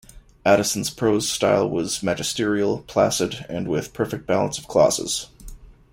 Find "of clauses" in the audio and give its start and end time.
4.57-5.27